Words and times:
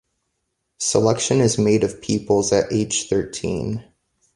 Selection 0.79 1.41
is 1.41 1.59
made 1.59 1.83
of 1.83 2.01
pupils 2.01 2.51
at 2.51 2.73
age 2.73 3.07
thirteen. 3.07 3.83